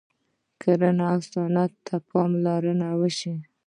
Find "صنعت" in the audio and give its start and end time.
1.31-1.71